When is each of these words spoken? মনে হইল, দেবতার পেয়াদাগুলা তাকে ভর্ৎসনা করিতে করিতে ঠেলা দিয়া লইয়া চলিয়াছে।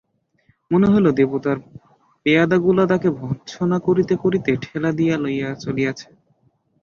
মনে 0.71 0.87
হইল, 0.91 1.07
দেবতার 1.11 1.57
পেয়াদাগুলা 2.25 2.83
তাকে 2.87 3.09
ভর্ৎসনা 3.19 3.77
করিতে 3.79 4.13
করিতে 4.23 4.51
ঠেলা 4.63 4.91
দিয়া 4.91 5.15
লইয়া 5.17 5.49
চলিয়াছে। 5.63 6.07